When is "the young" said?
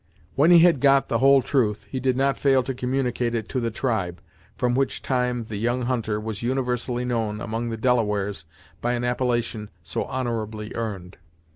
5.43-5.83